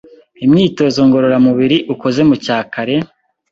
Imyitozo 0.45 0.99
ngororamubiri 1.07 1.77
ukoze 1.93 2.21
mucyakare 2.29 2.95